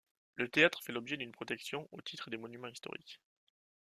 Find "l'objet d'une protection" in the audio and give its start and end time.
0.93-1.87